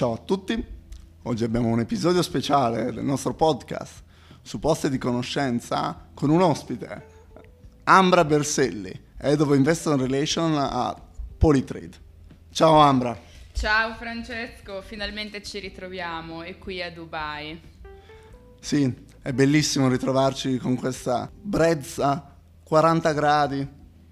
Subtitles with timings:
[0.00, 0.64] Ciao a tutti,
[1.24, 4.02] oggi abbiamo un episodio speciale del nostro podcast
[4.40, 7.06] su poste di conoscenza con un ospite,
[7.84, 10.98] Ambra Berselli, Head of Investor Relation a
[11.36, 11.98] Polytrade.
[12.50, 13.14] Ciao Ambra.
[13.52, 17.60] Ciao Francesco, finalmente ci ritroviamo e qui a Dubai.
[18.58, 23.68] Sì, è bellissimo ritrovarci con questa brezza, 40 gradi,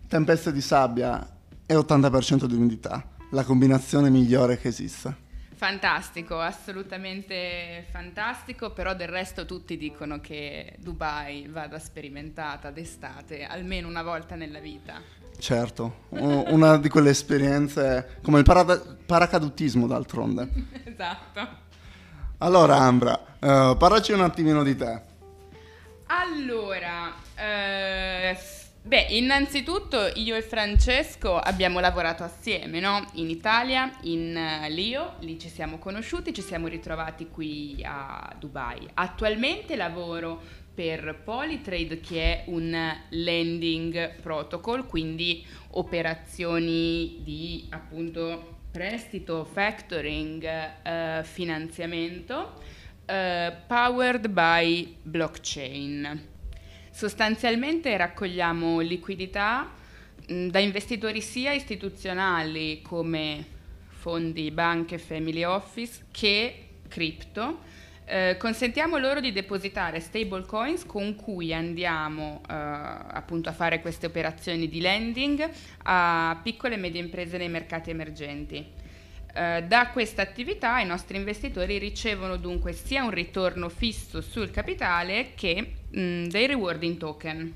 [0.06, 1.26] tempeste di sabbia
[1.64, 5.26] e 80% di umidità, la combinazione migliore che esista.
[5.58, 14.04] Fantastico, assolutamente fantastico, però del resto tutti dicono che Dubai vada sperimentata d'estate almeno una
[14.04, 15.02] volta nella vita.
[15.36, 20.48] Certo, una di quelle esperienze come il para- paracadutismo d'altronde.
[20.84, 21.48] esatto.
[22.38, 25.02] Allora Ambra, uh, parlaci un attimino di te.
[26.06, 28.17] Allora, eh,
[28.88, 33.04] Beh, innanzitutto io e Francesco abbiamo lavorato assieme, no?
[33.16, 38.88] In Italia, in uh, Lio, lì ci siamo conosciuti, ci siamo ritrovati qui a Dubai.
[38.94, 40.40] Attualmente lavoro
[40.72, 42.74] per Polytrade che è un
[43.10, 50.48] lending protocol, quindi operazioni di appunto prestito, factoring,
[50.82, 52.54] uh, finanziamento,
[53.04, 56.36] uh, powered by blockchain.
[56.98, 59.70] Sostanzialmente raccogliamo liquidità
[60.26, 63.46] mh, da investitori sia istituzionali come
[63.86, 67.60] fondi, banche, family office che cripto.
[68.04, 74.06] Eh, consentiamo loro di depositare stable coins con cui andiamo eh, appunto a fare queste
[74.06, 75.48] operazioni di lending
[75.84, 78.77] a piccole e medie imprese nei mercati emergenti.
[79.38, 85.34] Eh, da questa attività i nostri investitori ricevono dunque sia un ritorno fisso sul capitale
[85.36, 87.54] che mh, mm, dei reward in token.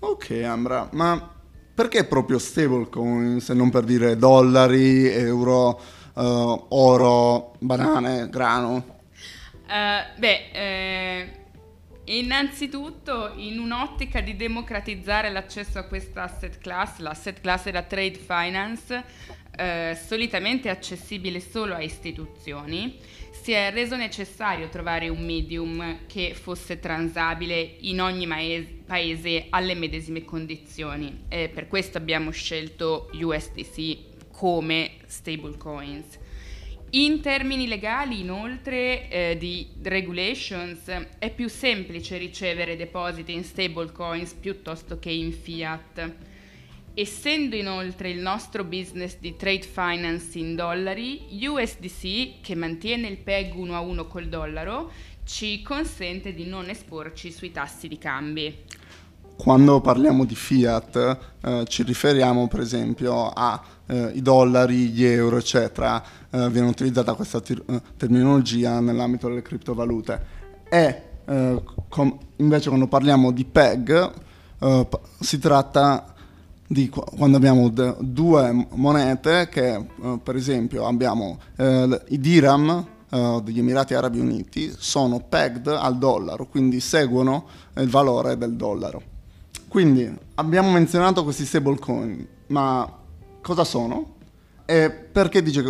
[0.00, 1.32] Ok Ambra, ma
[1.72, 5.80] perché proprio stablecoin se non per dire dollari, euro,
[6.14, 8.98] uh, oro, banane, grano?
[9.66, 11.30] Uh, beh, eh,
[12.06, 19.04] innanzitutto in un'ottica di democratizzare l'accesso a questa asset class, l'asset class della trade finance,
[19.56, 22.98] eh, solitamente accessibile solo a istituzioni,
[23.30, 29.74] si è reso necessario trovare un medium che fosse transabile in ogni maese, paese alle
[29.74, 31.24] medesime condizioni.
[31.28, 33.98] E per questo abbiamo scelto USDC
[34.30, 36.18] come stablecoins.
[36.90, 40.86] In termini legali, inoltre, eh, di regulations,
[41.18, 46.12] è più semplice ricevere depositi in stablecoins piuttosto che in fiat.
[46.96, 53.52] Essendo inoltre il nostro business di trade finance in dollari, USDC, che mantiene il PEG
[53.52, 54.92] 1 a 1 col dollaro,
[55.24, 58.56] ci consente di non esporci sui tassi di cambi.
[59.36, 66.00] Quando parliamo di fiat eh, ci riferiamo per esempio ai eh, dollari, gli euro, eccetera,
[66.30, 70.26] eh, viene utilizzata questa ter- eh, terminologia nell'ambito delle criptovalute.
[70.70, 74.12] E eh, com- invece quando parliamo di PEG
[74.60, 74.88] eh,
[75.18, 76.13] si tratta
[76.66, 83.40] di quando abbiamo d- due monete che uh, per esempio abbiamo uh, i dirham uh,
[83.42, 89.02] degli Emirati Arabi Uniti sono pegged al dollaro, quindi seguono il valore del dollaro.
[89.68, 92.90] Quindi abbiamo menzionato questi stablecoin, ma
[93.40, 94.12] cosa sono?
[94.64, 95.62] E perché dice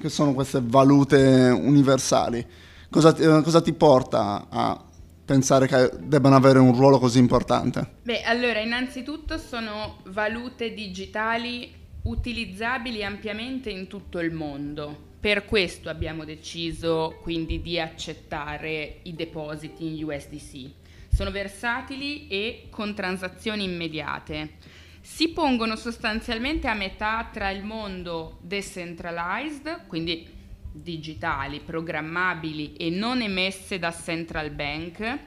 [0.00, 2.44] che sono queste valute universali?
[2.90, 4.80] Cosa, cosa ti porta a
[5.24, 7.96] pensare che debbano avere un ruolo così importante?
[8.02, 11.72] Beh, allora, innanzitutto sono valute digitali
[12.04, 15.10] utilizzabili ampiamente in tutto il mondo.
[15.20, 20.70] Per questo abbiamo deciso quindi di accettare i depositi in USDC.
[21.12, 24.54] Sono versatili e con transazioni immediate.
[25.00, 30.28] Si pongono sostanzialmente a metà tra il mondo decentralized, quindi
[30.72, 35.18] digitali, programmabili e non emesse da central bank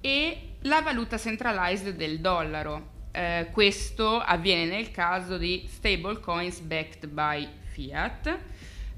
[0.00, 2.96] e la valuta centralized del dollaro.
[3.10, 8.38] Eh, questo avviene nel caso di stable coins backed by fiat,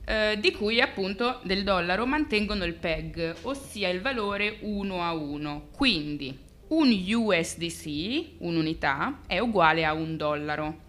[0.04, 5.68] eh, di cui appunto del dollaro mantengono il PEG, ossia il valore 1 a 1.
[5.72, 6.36] Quindi
[6.68, 10.88] un USDC, un'unità, è uguale a un dollaro.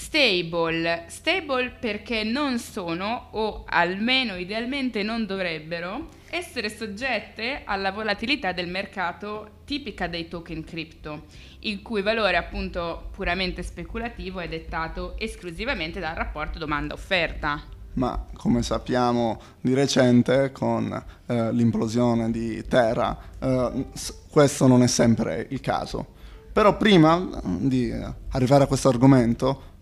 [0.00, 8.68] Stable, stable perché non sono, o almeno idealmente non dovrebbero, essere soggette alla volatilità del
[8.68, 11.24] mercato tipica dei token cripto,
[11.60, 17.64] il cui valore appunto puramente speculativo è dettato esclusivamente dal rapporto domanda-offerta.
[17.94, 23.86] Ma come sappiamo di recente con eh, l'implosione di Terra, eh,
[24.30, 26.14] questo non è sempre il caso.
[26.50, 27.92] Però prima di
[28.30, 29.76] arrivare a questo argomento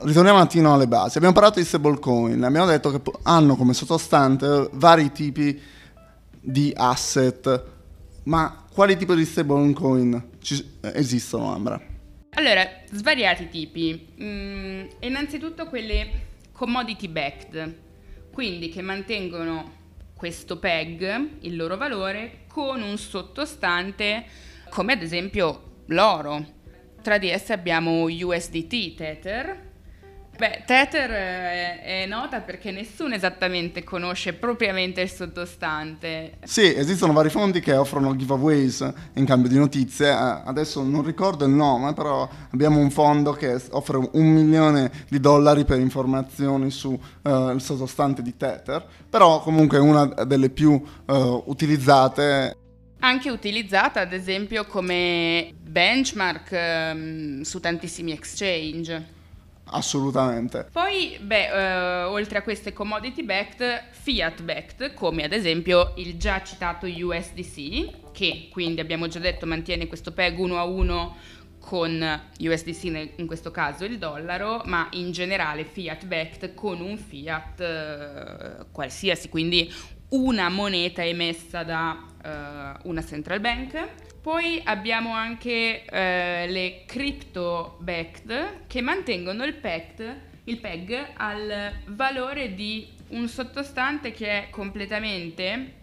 [0.00, 1.16] ritorniamo un attimo alle basi.
[1.16, 5.60] Abbiamo parlato di stablecoin, abbiamo detto che hanno come sottostante vari tipi
[6.40, 7.64] di asset,
[8.24, 11.80] ma quali tipi di stablecoin ci esistono, Ambra?
[12.30, 14.08] Allora, svariati tipi.
[14.20, 17.74] Mm, innanzitutto quelle commodity backed,
[18.32, 19.72] quindi che mantengono
[20.14, 24.24] questo PEG, il loro valore, con un sottostante
[24.70, 26.54] come ad esempio l'oro.
[27.02, 29.65] Tra di esse abbiamo USDT, Tether,
[30.36, 36.38] Beh, Tether è, è, nota perché nessuno esattamente conosce propriamente il sottostante.
[36.44, 40.08] Sì, esistono vari fondi che offrono giveaways in cambio di notizie.
[40.08, 45.20] Eh, adesso non ricordo il nome, però abbiamo un fondo che offre un milione di
[45.20, 48.84] dollari per informazioni sul uh, sottostante di Tether.
[49.08, 52.56] Però comunque è una delle più uh, utilizzate
[52.98, 59.14] anche utilizzata ad esempio come benchmark um, su tantissimi exchange.
[59.70, 60.68] Assolutamente.
[60.70, 66.42] Poi, beh, eh, oltre a queste commodity backed, fiat backed, come ad esempio il già
[66.42, 71.16] citato USDC, che quindi abbiamo già detto mantiene questo PEG 1 a 1
[71.58, 72.84] con USDC
[73.16, 79.28] in questo caso il dollaro, ma in generale fiat backed con un fiat eh, qualsiasi,
[79.28, 79.72] quindi
[80.10, 83.88] una moneta emessa da eh, una central bank
[84.26, 92.52] poi abbiamo anche eh, le crypto backed che mantengono il PEG, il PEG al valore
[92.52, 95.74] di un sottostante che è completamente,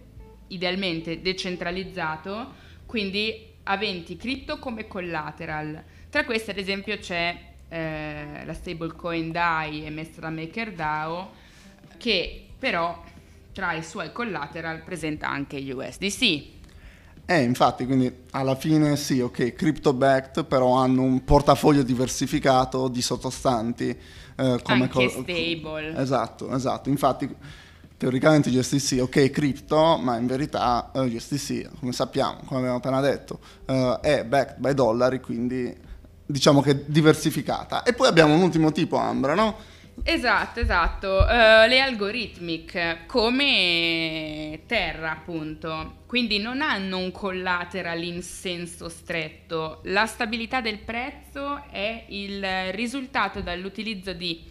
[0.48, 2.54] idealmente, decentralizzato,
[2.86, 5.82] quindi aventi cripto come collateral.
[6.10, 11.32] Tra queste ad esempio c'è eh, la stablecoin DAI emessa da MakerDAO
[11.98, 13.02] che però
[13.54, 16.62] tra i suoi collateral presenta anche USDC.
[17.26, 23.02] Eh, infatti, quindi alla fine sì, ok, crypto backed, però hanno un portafoglio diversificato di
[23.02, 23.90] sottostanti.
[23.90, 25.96] Eh, come Anche co- stable.
[25.96, 26.90] Esatto, esatto.
[26.90, 27.34] Infatti,
[27.96, 33.00] teoricamente GSTC, ok, crypto, ma in verità uh, eh, GSTC, come sappiamo, come abbiamo appena
[33.00, 35.74] detto, uh, è backed by dollari, quindi
[36.26, 37.84] diciamo che diversificata.
[37.84, 39.56] E poi abbiamo un ultimo tipo, Ambra, no?
[40.02, 48.90] Esatto, esatto, uh, le algorithmic come Terra appunto, quindi non hanno un collateral in senso
[48.90, 54.44] stretto, la stabilità del prezzo è il risultato dall'utilizzo di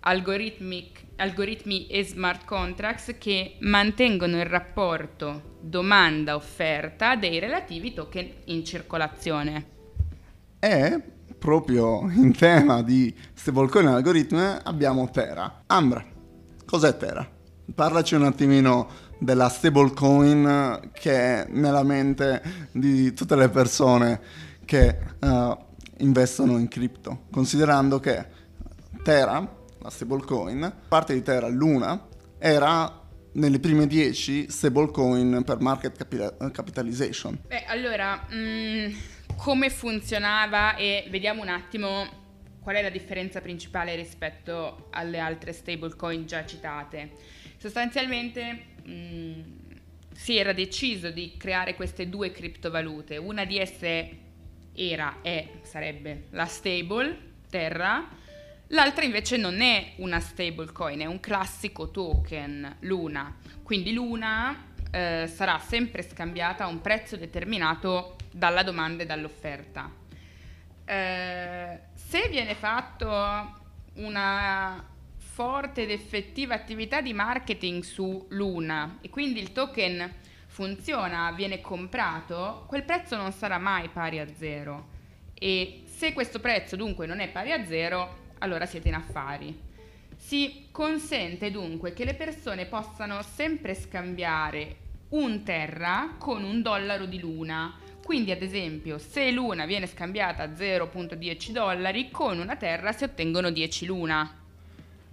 [0.00, 9.66] algoritmi e smart contracts che mantengono il rapporto domanda-offerta dei relativi token in circolazione.
[10.60, 11.02] E
[11.48, 15.62] proprio in tema di stablecoin e algoritmi abbiamo Terra.
[15.64, 16.04] Ambra,
[16.66, 17.26] cos'è Terra?
[17.74, 18.86] Parlaci un attimino
[19.18, 24.20] della stablecoin che è nella mente di tutte le persone
[24.66, 25.56] che uh,
[26.00, 28.26] investono in cripto, considerando che
[29.02, 29.38] Terra,
[29.78, 35.96] la stablecoin, parte di Terra Luna, era nelle prime 10 stablecoin per market
[36.52, 37.38] capitalization.
[37.46, 38.94] Beh, allora, mh, mm,
[39.38, 42.26] come funzionava e vediamo un attimo
[42.60, 47.12] qual è la differenza principale rispetto alle altre stablecoin già citate.
[47.56, 49.40] Sostanzialmente mh, mm,
[50.12, 54.26] si era deciso di creare queste due criptovalute, una di esse
[54.74, 58.08] era e sarebbe la stable Terra,
[58.66, 63.36] l'altra invece non è una stablecoin, è un classico token Luna.
[63.62, 69.90] Quindi Luna eh, sarà sempre scambiata a un prezzo determinato dalla domanda e dall'offerta.
[70.84, 73.56] Eh, se viene fatto
[73.94, 74.84] una
[75.16, 80.14] forte ed effettiva attività di marketing su Luna e quindi il token
[80.46, 84.96] funziona, viene comprato, quel prezzo non sarà mai pari a zero.
[85.34, 89.56] E se questo prezzo dunque non è pari a zero, allora siete in affari.
[90.16, 94.76] Si consente dunque che le persone possano sempre scambiare
[95.10, 97.72] un terra con un dollaro di luna.
[98.04, 103.50] Quindi, ad esempio, se l'una viene scambiata a 0.10 dollari, con una terra si ottengono
[103.50, 104.32] 10 luna.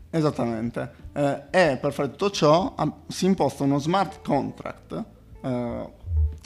[0.09, 0.91] Esattamente.
[1.13, 2.73] Eh, e per fare tutto ciò
[3.07, 5.03] si imposta uno smart contract,
[5.41, 5.89] eh,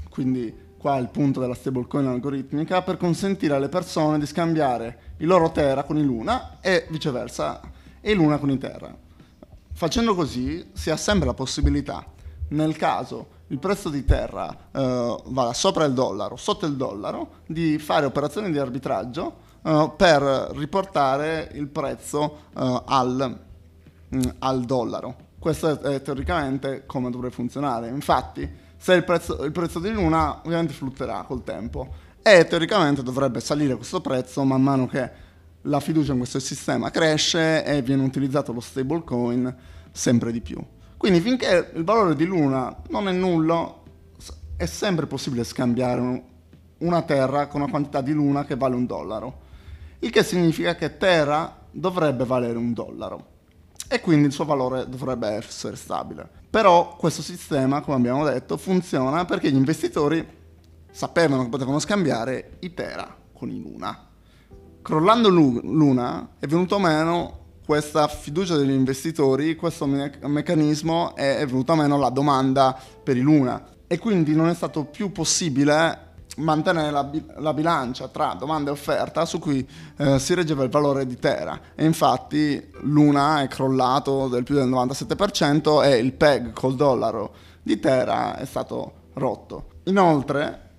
[0.10, 5.26] quindi qua è il punto della stablecoin algoritmica, per consentire alle persone di scambiare i
[5.26, 7.62] loro terra con i luna e viceversa
[8.02, 8.96] e l'una con i terra.
[9.72, 12.04] Facendo così si ha sempre la possibilità,
[12.50, 17.78] nel caso il prezzo di terra eh, vada sopra il dollaro, sotto il dollaro, di
[17.78, 23.40] fare operazioni di arbitraggio eh, per riportare il prezzo eh, al,
[24.10, 25.16] mh, mm, al, dollaro.
[25.40, 27.88] Questo è, è, teoricamente come dovrebbe funzionare.
[27.88, 33.40] Infatti, se il prezzo, il prezzo di luna ovviamente fluttuerà col tempo e teoricamente dovrebbe
[33.40, 35.28] salire questo prezzo man mano che
[35.64, 39.56] la fiducia in questo sistema cresce e viene utilizzato lo stablecoin
[39.92, 40.64] sempre di più.
[41.00, 43.84] Quindi finché il valore di Luna non è nullo,
[44.58, 46.24] è sempre possibile scambiare
[46.80, 49.40] una Terra con una quantità di Luna che vale un dollaro.
[50.00, 53.28] Il che significa che Terra dovrebbe valere un dollaro
[53.88, 56.30] e quindi il suo valore dovrebbe essere stabile.
[56.50, 60.28] Però questo sistema, come abbiamo detto, funziona perché gli investitori
[60.92, 64.06] sapevano che potevano scambiare i Tera con i Luna.
[64.82, 71.76] Crollando Luna è venuto meno questa fiducia degli investitori, questo me- meccanismo è, è venuto
[71.76, 76.08] meno la domanda per i Luna e quindi non è stato più possibile
[76.38, 77.08] mantenere la,
[77.38, 79.64] la, bilancia tra domanda e offerta su cui
[79.98, 84.68] eh, si reggeva il valore di Terra e infatti l'una è crollato del più del
[84.68, 89.74] 97% e il PEG col dollaro di Terra è stato rotto.
[89.84, 90.70] Inoltre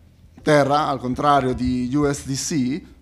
[0.43, 2.53] Terra, al contrario di USDC,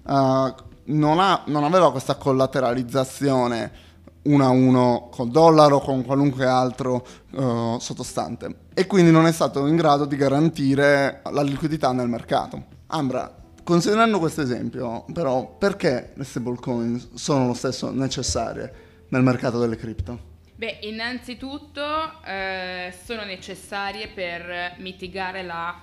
[0.07, 3.87] eh, non, ha, non aveva questa collateralizzazione
[4.23, 9.33] uno a uno col dollaro o con qualunque altro uh, sottostante e quindi non è
[9.33, 12.65] stato in grado di garantire la liquidità nel mercato.
[12.89, 19.77] Ambra, considerando questo esempio, però, perché le stablecoin sono lo stesso necessarie nel mercato delle
[19.77, 20.27] cripto?
[20.55, 21.83] Beh, innanzitutto
[22.25, 25.75] eh, sono necessarie per mitigare la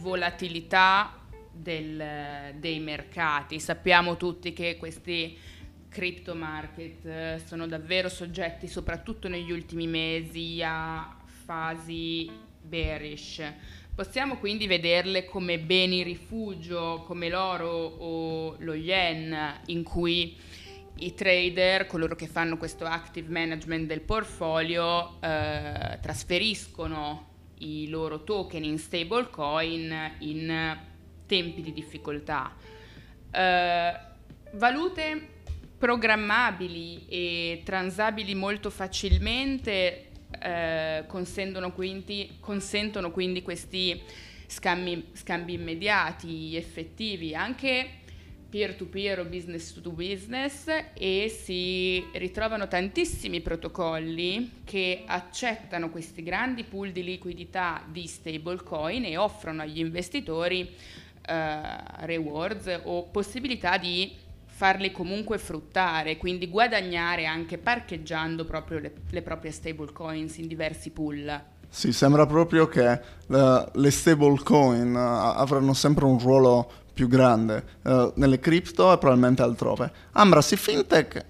[0.00, 1.10] volatilità
[1.56, 3.58] del, dei mercati.
[3.60, 5.36] Sappiamo tutti che questi
[5.88, 13.42] crypto market eh, sono davvero soggetti, soprattutto negli ultimi mesi, a fasi bearish.
[13.94, 20.36] Possiamo quindi vederle come beni rifugio, come l'oro o lo yen, in cui
[20.98, 28.64] i trader, coloro che fanno questo active management del portfolio, eh, trasferiscono i loro token
[28.64, 30.78] in stablecoin in
[31.26, 32.54] tempi di difficoltà.
[33.30, 33.92] Eh,
[34.52, 35.34] valute
[35.78, 40.08] programmabili e transabili molto facilmente
[40.40, 44.00] eh, consentono, quindi, consentono, quindi, questi
[44.46, 48.04] scambi, scambi immediati, effettivi, anche
[48.48, 56.92] peer-to-peer o business to business e si ritrovano tantissimi protocolli che accettano questi grandi pool
[56.92, 60.74] di liquidità di stablecoin e offrono agli investitori
[61.26, 64.24] rewards o possibilità di
[64.56, 71.42] farli comunque fruttare, quindi guadagnare anche parcheggiando proprio le, le proprie stablecoins in diversi pool.
[71.68, 78.12] Sì, sembra proprio che uh, le stablecoin uh, avranno sempre un ruolo più grande uh,
[78.14, 79.92] nelle cripto e probabilmente altrove.
[80.12, 81.24] Ambra, se fintech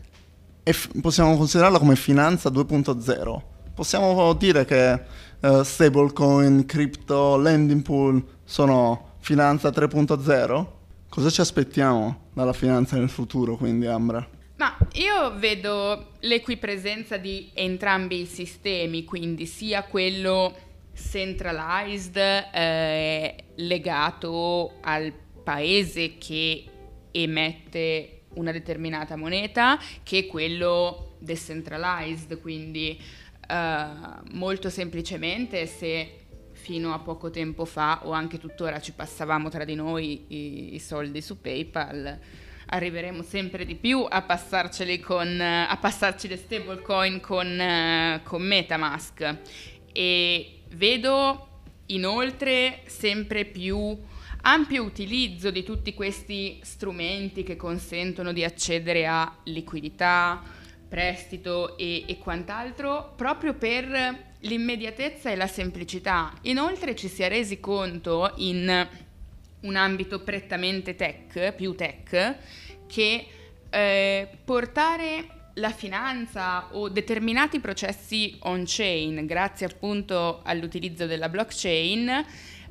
[0.62, 3.40] f- possiamo considerarla come finanza 2.0.
[3.74, 5.02] Possiamo dire che
[5.40, 10.66] uh, stablecoin, crypto, lending pool sono finanza 3.0?
[11.08, 14.24] Cosa ci aspettiamo dalla finanza nel futuro, quindi, Ambra?
[14.54, 20.54] Ma io vedo l'equipresenza di entrambi i sistemi, quindi sia quello
[20.94, 26.64] centralized eh, legato al paese che
[27.10, 32.96] emette una determinata moneta, che quello decentralized, quindi
[33.48, 33.86] eh,
[34.34, 36.25] molto semplicemente se
[36.66, 40.80] fino a poco tempo fa o anche tuttora ci passavamo tra di noi i, i
[40.80, 42.18] soldi su PayPal,
[42.66, 49.36] arriveremo sempre di più a passarceli con a passarci le stablecoin con, con Metamask.
[49.92, 53.96] E vedo inoltre sempre più
[54.42, 60.42] ampio utilizzo di tutti questi strumenti che consentono di accedere a liquidità,
[60.88, 66.32] prestito e, e quant'altro proprio per l'immediatezza e la semplicità.
[66.42, 68.88] Inoltre ci si è resi conto in
[69.60, 72.36] un ambito prettamente tech, più tech,
[72.86, 73.26] che
[73.68, 82.24] eh, portare la finanza o determinati processi on-chain, grazie appunto all'utilizzo della blockchain,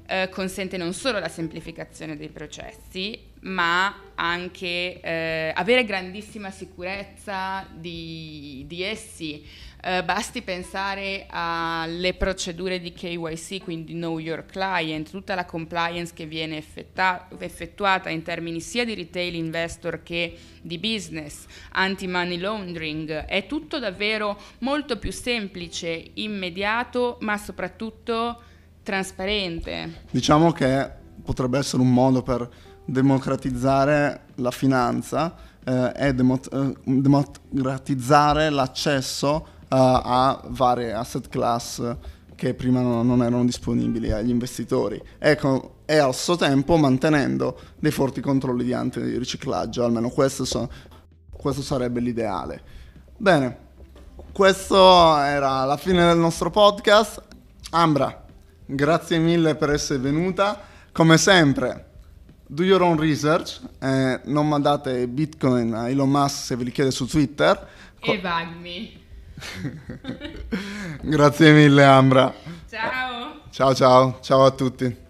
[0.08, 8.64] eh, consente non solo la semplificazione dei processi, ma anche eh, avere grandissima sicurezza di,
[8.68, 9.44] di essi.
[9.88, 16.26] Eh, basti pensare alle procedure di KYC, quindi Know Your Client, tutta la compliance che
[16.26, 23.46] viene effetta- effettuata in termini sia di retail investor che di business, anti-money laundering, è
[23.46, 28.42] tutto davvero molto più semplice, immediato, ma soprattutto
[28.86, 30.04] trasparente.
[30.12, 30.90] Diciamo che
[31.24, 32.48] potrebbe essere un modo per
[32.86, 41.96] democratizzare la finanza eh, e demo- eh, democratizzare l'accesso uh, a varie asset class
[42.36, 47.92] che prima no, non erano disponibili agli investitori ecco, e allo stesso tempo mantenendo dei
[47.92, 50.70] forti controlli di antiriciclaggio, almeno queste sono
[51.32, 52.62] questo sarebbe l'ideale.
[53.18, 53.58] Bene,
[54.32, 57.22] questa era la fine del nostro podcast.
[57.70, 58.25] Ambra,
[58.66, 60.60] grazie mille per essere venuta.
[60.92, 61.86] Come sempre,
[62.48, 66.92] do your own research, eh, non mandate bitcoin a Elon Musk se ve li chiede
[66.92, 67.68] su Twitter.
[68.00, 69.04] E Vagmi.
[71.02, 72.34] grazie mille Ambra.
[72.70, 73.42] Ciao.
[73.50, 75.04] Ciao ciao, ciao a tutti.